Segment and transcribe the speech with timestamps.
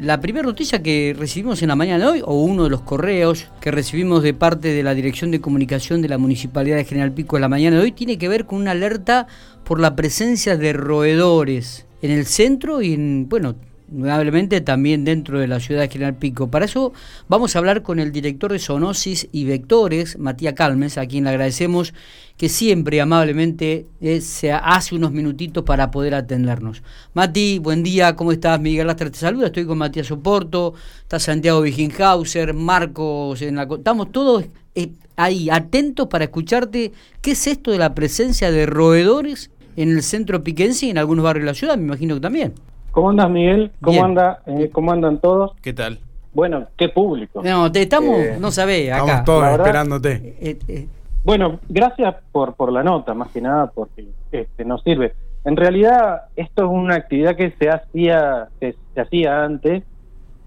[0.00, 3.48] La primera noticia que recibimos en la mañana de hoy, o uno de los correos
[3.60, 7.36] que recibimos de parte de la Dirección de Comunicación de la Municipalidad de General Pico
[7.36, 9.26] en la mañana de hoy, tiene que ver con una alerta
[9.64, 13.56] por la presencia de roedores en el centro y en, bueno,
[13.88, 16.50] nuevamente también dentro de la ciudad de General Pico.
[16.50, 16.92] Para eso
[17.28, 21.30] vamos a hablar con el director de Zoonosis y Vectores, Matías Calmes, a quien le
[21.30, 21.94] agradecemos
[22.36, 26.82] que siempre amablemente eh, se hace unos minutitos para poder atendernos.
[27.14, 28.60] Mati, buen día, ¿cómo estás?
[28.60, 34.12] Miguel Lastra te saluda, estoy con Matías Soporto, está Santiago Wiginhauser, Marcos, en la, estamos
[34.12, 36.92] todos eh, ahí atentos para escucharte
[37.22, 41.22] qué es esto de la presencia de roedores en el centro piquense y en algunos
[41.22, 42.54] barrios de la ciudad, me imagino que también.
[42.96, 43.72] ¿Cómo andas, Miguel?
[43.82, 45.52] ¿Cómo, anda, eh, ¿Cómo andan todos?
[45.60, 45.98] ¿Qué tal?
[46.32, 47.42] Bueno, qué público.
[47.42, 49.00] No, te estamos, eh, no sabés, acá.
[49.00, 50.34] Estamos todos esperándote.
[50.40, 50.88] Eh,
[51.22, 55.12] bueno, gracias por, por la nota, más que nada, porque este, nos sirve.
[55.44, 59.84] En realidad, esto es una actividad que se hacía, se hacía antes,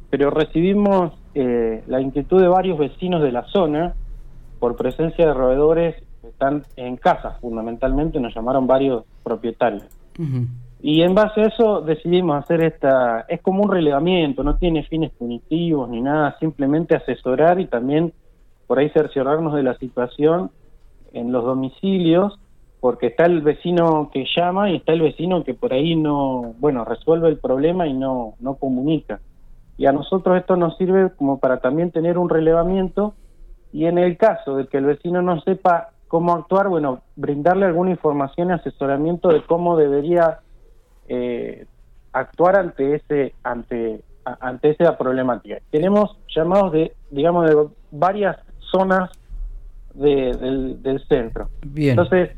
[0.10, 3.94] pero recibimos la inquietud de varios vecinos de la zona
[4.58, 9.86] por presencia de roedores que están en casas, fundamentalmente, nos llamaron varios propietarios.
[10.82, 15.12] Y en base a eso decidimos hacer esta, es como un relevamiento, no tiene fines
[15.12, 18.14] punitivos ni nada, simplemente asesorar y también
[18.66, 20.52] por ahí cerciorarnos de la situación
[21.12, 22.40] en los domicilios,
[22.80, 26.86] porque está el vecino que llama y está el vecino que por ahí no, bueno,
[26.86, 29.20] resuelve el problema y no, no comunica.
[29.78, 33.16] Y a nosotros esto nos sirve como para también tener un relevamiento
[33.74, 37.92] y en el caso de que el vecino no sepa cómo actuar, bueno, brindarle alguna
[37.92, 40.40] información y asesoramiento de cómo debería
[41.10, 41.66] eh,
[42.14, 45.58] actuar ante ese ante ante esa problemática.
[45.72, 48.38] Tenemos llamados de digamos de varias
[48.72, 49.10] zonas
[49.94, 51.50] del, centro.
[51.76, 52.32] Entonces,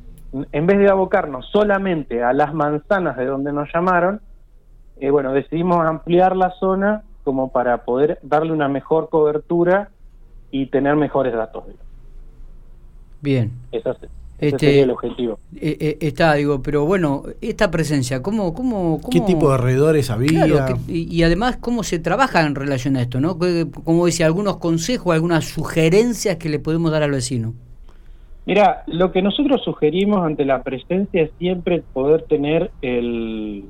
[0.51, 4.21] en vez de abocarnos solamente a las manzanas de donde nos llamaron,
[4.99, 9.89] eh, bueno, decidimos ampliar la zona como para poder darle una mejor cobertura
[10.49, 11.65] y tener mejores datos.
[13.21, 13.51] Bien.
[13.71, 13.95] Eso
[14.41, 15.39] este, el objetivo.
[15.55, 20.47] Eh, eh, está, digo, pero bueno, esta presencia, ¿cómo, cómo, qué tipo de alrededores había?
[20.87, 23.21] y, además, ¿cómo se trabaja en relación a esto?
[23.21, 23.37] ¿no?
[23.83, 27.53] Como decía, algunos consejos, algunas sugerencias que le podemos dar al vecino.
[28.47, 33.65] Mira, lo que nosotros sugerimos ante la presencia es siempre poder tener el,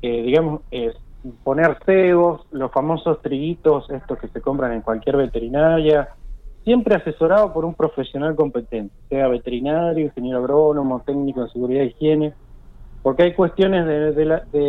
[0.00, 0.94] eh, digamos, es
[1.42, 6.08] poner cebos, los famosos triguitos, estos que se compran en cualquier veterinaria,
[6.64, 12.32] siempre asesorado por un profesional competente, sea veterinario, ingeniero agrónomo, técnico en seguridad e higiene,
[13.02, 14.24] porque hay cuestiones de,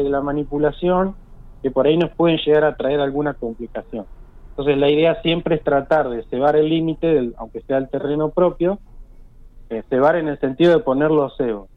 [0.09, 1.15] la, manipulación
[1.63, 4.05] que por ahí nos pueden llegar a traer alguna complicación.
[4.49, 8.77] Entonces la idea siempre es tratar de cebar el límite, aunque sea el terreno propio,
[9.69, 11.69] eh, cebar en el sentido de poner los cebos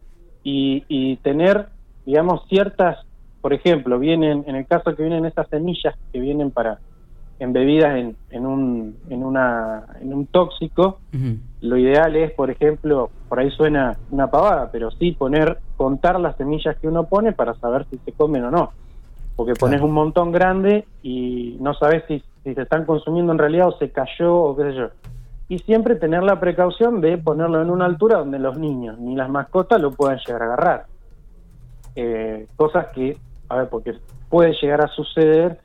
[0.43, 1.69] y, y tener,
[2.05, 2.99] digamos, ciertas,
[3.41, 6.81] por ejemplo, vienen, en el caso que vienen esas semillas que vienen para
[7.39, 10.99] embebidas en, en, un, en, una, en un tóxico,
[11.61, 16.37] lo ideal es, por ejemplo, por ahí suena una pavada, pero sí poner, contar las
[16.37, 18.73] semillas que uno pone para saber si se comen o no.
[19.37, 23.69] Porque pones un montón grande y no sabes si, si se están consumiendo en realidad
[23.69, 24.89] o se cayó o qué sé yo.
[25.49, 29.31] Y siempre tener la precaución de ponerlo en una altura donde los niños ni las
[29.31, 30.87] mascotas lo puedan llegar a agarrar.
[31.95, 33.17] Eh, cosas que,
[33.49, 33.95] a ver, porque
[34.29, 35.61] puede llegar a suceder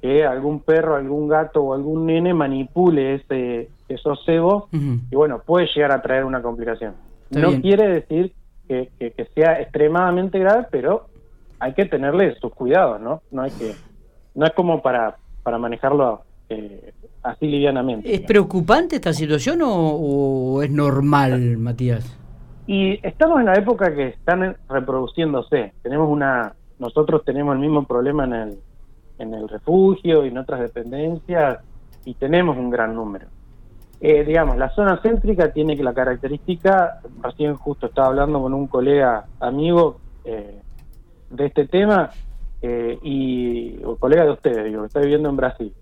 [0.00, 5.66] que algún perro, algún gato o algún nene manipule ese, esos cebos y bueno, puede
[5.74, 6.94] llegar a traer una complicación.
[7.30, 8.32] no quiere decir
[8.68, 11.06] que, que, sea extremadamente grave, pero
[11.58, 13.22] hay que tenerle sus cuidados, ¿no?
[13.30, 13.74] No hay que,
[14.34, 16.92] no es como para, para manejarlo eh,
[17.22, 18.12] así livianamente.
[18.12, 22.16] ¿Es preocupante esta situación o, es normal, Matías?
[22.66, 25.72] Y estamos en la época que están reproduciéndose.
[25.82, 28.58] Tenemos una, nosotros tenemos el mismo problema en el
[29.18, 31.58] en el refugio y en otras dependencias
[32.04, 33.26] y tenemos un gran número.
[34.00, 39.26] Eh, digamos, la zona céntrica tiene la característica, recién justo estaba hablando con un colega
[39.40, 40.60] amigo eh,
[41.30, 42.10] de este tema,
[42.62, 45.74] eh, y o colega de ustedes, digo, que está viviendo en Brasil,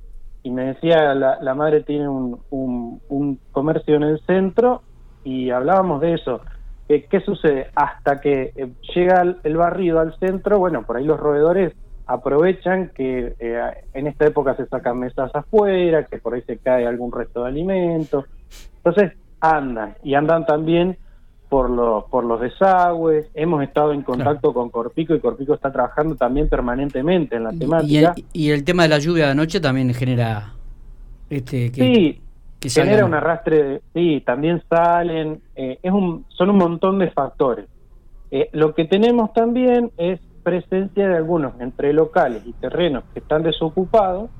[0.43, 4.83] y me decía, la, la madre tiene un, un, comercio en el centro,
[5.23, 6.41] y hablábamos de eso.
[6.89, 7.71] ¿Qué sucede?
[7.75, 8.53] Hasta que
[8.95, 11.75] llega el, el barrido al centro, bueno, por ahí los roedores
[12.07, 13.61] aprovechan que eh,
[13.93, 17.49] en esta época se sacan mesas afuera, que por ahí se cae algún resto de
[17.49, 18.25] alimentos.
[18.77, 20.97] Entonces andan y andan también
[21.49, 23.27] por los por los desagües.
[23.35, 28.15] Hemos estado en contacto con Corpico y Corpico está trabajando también permanentemente en la temática.
[28.33, 30.55] Y el, tema de la lluvia de anoche también genera
[31.29, 32.21] este que,
[32.61, 33.81] sí, genera un arrastre.
[33.93, 35.41] sí, también salen.
[35.57, 37.67] Eh, es un son un montón de factores.
[38.31, 43.43] Eh, lo que tenemos también es presencia de algunos entre locales y terrenos que están
[43.43, 44.31] desocupados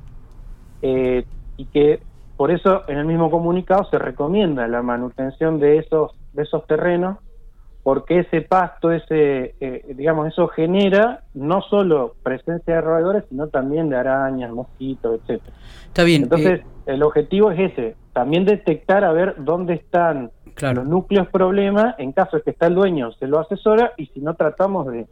[0.81, 1.25] eh,
[1.57, 1.99] y que
[2.37, 7.19] por eso en el mismo comunicado se recomienda la manutención de esos de esos terrenos
[7.83, 13.89] porque ese pasto, ese eh, digamos eso genera no solo presencia de roedores sino también
[13.89, 15.57] de arañas, mosquitos, etcétera.
[15.89, 16.23] Está bien.
[16.23, 20.77] Entonces eh, el objetivo es ese, también detectar a ver dónde están Claro.
[20.77, 24.21] los núcleos problema, en caso de que está el dueño se lo asesora y si
[24.21, 25.07] no tratamos de,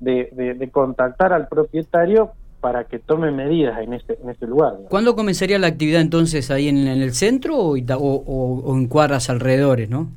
[0.00, 4.74] de, de- de contactar al propietario para que tome medidas en ese, en ese lugar.
[4.88, 8.74] ¿Cuándo comenzaría la actividad entonces ahí en, en el centro o, Ita- o- o- o
[8.76, 10.08] en cuadras alrededores, no?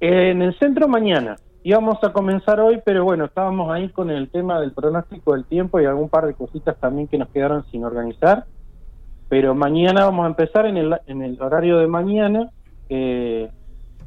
[0.00, 1.36] En el centro mañana.
[1.62, 5.80] Íbamos a comenzar hoy, pero bueno, estábamos ahí con el tema del pronóstico del tiempo
[5.80, 8.44] y algún par de cositas también que nos quedaron sin organizar.
[9.28, 12.50] Pero mañana vamos a empezar en el, en el horario de mañana
[12.88, 13.50] eh,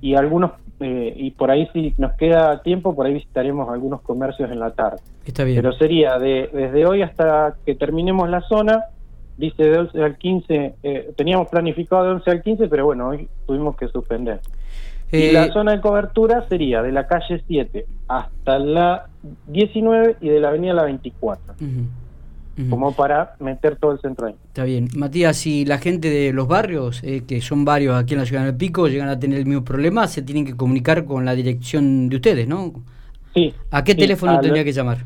[0.01, 4.49] y algunos eh, y por ahí si nos queda tiempo, por ahí visitaremos algunos comercios
[4.49, 4.99] en la tarde.
[5.25, 5.61] Está bien.
[5.61, 8.85] Pero sería de, desde hoy hasta que terminemos la zona,
[9.37, 13.27] dice de 11 al 15, eh, teníamos planificado de 11 al 15, pero bueno, hoy
[13.45, 14.39] tuvimos que suspender.
[15.11, 19.07] Y Eh, la zona de cobertura sería de la calle 7 hasta la
[19.47, 21.55] 19 y de la avenida la 24,
[22.69, 24.35] como para meter todo el centro ahí.
[24.47, 24.87] Está bien.
[24.95, 28.45] Matías, si la gente de los barrios, eh, que son varios aquí en la ciudad
[28.45, 32.09] del Pico, llegan a tener el mismo problema, se tienen que comunicar con la dirección
[32.09, 32.73] de ustedes, ¿no?
[33.33, 33.53] Sí.
[33.71, 34.99] ¿A qué sí, teléfono tendría que llamar?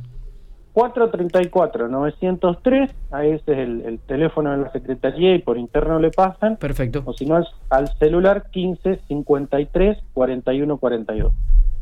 [0.74, 6.56] 434-903, ahí ese es el, el teléfono de la Secretaría y por interno le pasan,
[6.58, 7.04] Perfecto.
[7.06, 11.32] o si no al celular 15 53 41 42.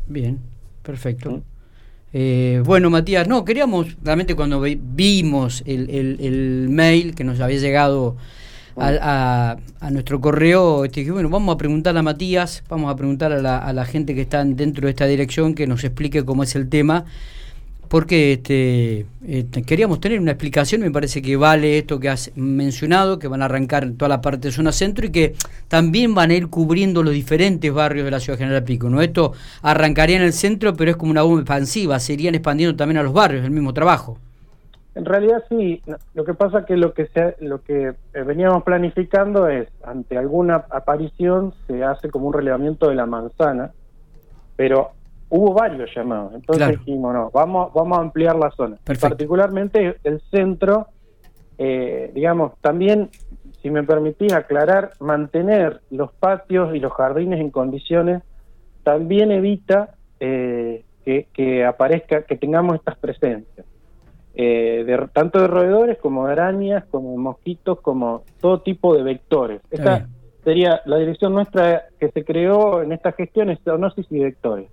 [0.07, 0.39] Bien,
[0.83, 1.41] perfecto.
[2.13, 7.39] Eh, bueno, Matías, no, queríamos, realmente cuando vi- vimos el, el- el mail que nos
[7.39, 8.17] había llegado
[8.77, 13.41] a, a- nuestro correo, este, bueno, vamos a preguntar a Matías, vamos a preguntar a
[13.41, 16.55] la, a la gente que está dentro de esta dirección que nos explique cómo es
[16.55, 17.05] el tema,
[17.91, 23.19] porque este, este, queríamos tener una explicación, me parece que vale esto que has mencionado,
[23.19, 25.33] que van a arrancar toda la parte de zona centro y que
[25.67, 28.89] también van a ir cubriendo los diferentes barrios de la ciudad General Pico.
[28.89, 29.01] ¿no?
[29.01, 32.97] Esto arrancaría en el centro, pero es como una bomba expansiva, se irían expandiendo también
[32.97, 34.17] a los barrios, el mismo trabajo.
[34.95, 35.83] En realidad sí,
[36.13, 40.63] lo que pasa que lo que se, lo que eh, veníamos planificando es ante alguna
[40.69, 43.71] aparición se hace como un relevamiento de la manzana,
[44.55, 44.91] pero
[45.31, 46.77] hubo varios llamados, entonces Claro.
[46.77, 49.09] dijimos no, vamos vamos a ampliar la zona, Perfecto.
[49.09, 50.87] particularmente el centro,
[51.57, 53.09] eh, digamos también
[53.61, 58.21] si me permitís aclarar, mantener los patios y los jardines en condiciones
[58.83, 63.65] también evita eh, que, que aparezca, que tengamos estas presencias
[64.33, 69.61] eh, de, tanto de roedores como de arañas, como mosquitos, como todo tipo de vectores.
[69.69, 70.07] Esta
[70.43, 74.69] sería la dirección nuestra que se creó en esta gestión, es zoonosis y vectores.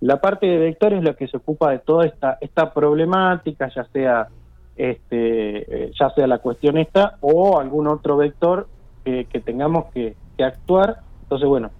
[0.00, 3.84] La parte de vectores es la que se ocupa de toda esta, esta problemática, ya
[3.92, 4.28] sea
[4.76, 8.68] este, eh, ya sea la cuestión esta o algún otro vector
[9.04, 10.98] que, que tengamos que, que actuar.
[11.22, 11.70] Entonces, bueno,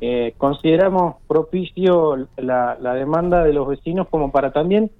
[0.00, 4.90] eh, consideramos propicio la, la demanda de los vecinos como para también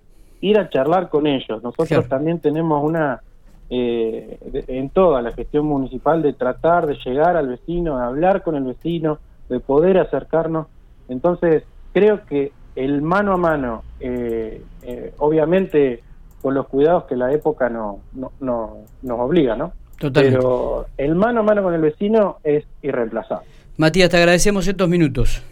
[0.40, 1.62] ir a charlar con ellos.
[1.62, 2.08] Nosotros Claro.
[2.08, 3.22] también tenemos una,
[3.70, 8.42] eh, de- en toda la gestión municipal, de tratar de llegar al vecino, de hablar
[8.42, 10.66] con el vecino, de poder acercarnos.
[11.08, 12.52] Entonces, creo que
[12.84, 16.02] el mano a mano, eh, eh, obviamente
[16.40, 19.72] con los cuidados que la época no, no, no- nos obliga, ¿no?
[19.98, 20.38] Totalmente.
[20.38, 23.46] Pero el mano a mano con el vecino es irreemplazable.
[23.78, 25.42] Matías, te agradecemos estos minutos.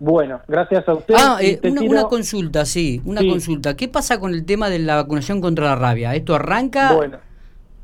[0.00, 1.14] Bueno, gracias a usted.
[1.16, 3.28] Ah, eh, una, consulta, sí, una Sí.
[3.28, 3.76] consulta.
[3.76, 6.14] ¿Qué pasa con el tema de la vacunación contra la rabia?
[6.14, 6.94] ¿Esto arranca?
[6.94, 7.18] Bueno,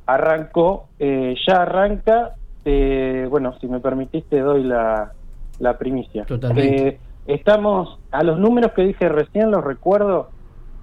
[0.06, 2.34] arrancó, eh, ya arranca.
[2.70, 5.12] eh, bueno, si me permitiste, doy la,
[5.58, 6.24] la primicia.
[6.24, 6.98] Totalmente.
[7.28, 10.30] Estamos, a los números que dije recién, los recuerdo,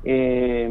[0.03, 0.69] eh,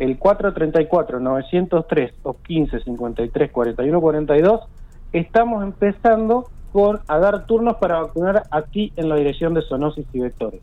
[0.00, 4.66] el 434-903 o 15-53-41-42,
[5.12, 10.18] estamos empezando con a dar turnos para vacunar aquí en la dirección de zoonosis y
[10.18, 10.62] vectores.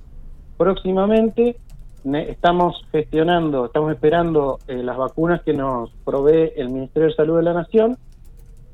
[0.58, 1.56] Próximamente
[2.04, 7.44] estamos gestionando, estamos esperando eh, las vacunas que nos provee el Ministerio de Salud de
[7.44, 7.98] la Nación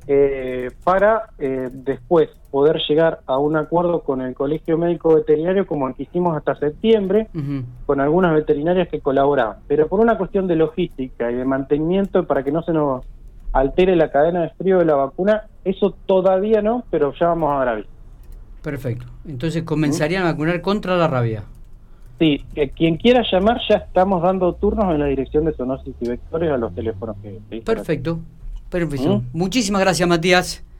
[0.08, 5.88] eh, para eh, después poder llegar a un acuerdo con el Colegio Médico Veterinario como
[5.88, 7.27] el que hicimos hasta septiembre,
[7.86, 9.58] con algunas veterinarias que colaboraban.
[9.67, 13.05] Pero por una cuestión de logística y de mantenimiento para que no se nos
[13.53, 17.72] altere la cadena de frío de la vacuna, eso todavía no, pero ya vamos a
[17.72, 17.89] aviso.
[18.62, 19.05] Perfecto.
[19.25, 21.43] Entonces comenzarían a vacunar contra la rabia.
[22.20, 26.10] Sí, que quien quiera llamar ya estamos dando turnos en la dirección de zoonosis y
[26.10, 27.62] vectores a los teléfonos que.
[27.62, 28.20] Perfecto.
[28.72, 29.20] Perfecto.
[29.20, 29.38] ¿Mm?
[29.38, 30.63] Muchísimas gracias, Matías.